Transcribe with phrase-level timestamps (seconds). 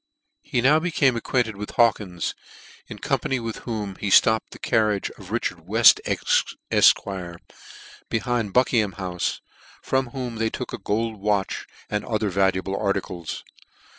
[0.41, 2.33] He now became acquainted with Hawkins,
[2.87, 7.37] in company with whom he flopped the carriage of Richard Weil, Efq.
[8.09, 9.41] behind Buckingham houfe,
[9.83, 10.09] from 2S8 NEW NEWGATE CALENDAR.
[10.09, 13.43] from whom they took a gold watch, and othef valuable articles.